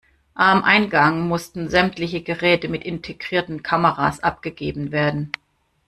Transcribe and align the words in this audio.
Am 0.33 0.63
Eingang 0.63 1.27
mussten 1.27 1.69
sämtliche 1.69 2.23
Geräte 2.23 2.69
mit 2.69 2.83
integrierten 2.85 3.61
Kameras 3.61 4.19
abgegeben 4.19 4.91
werden. 4.91 5.31